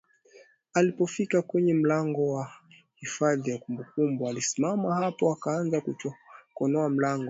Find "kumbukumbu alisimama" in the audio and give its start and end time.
3.57-4.95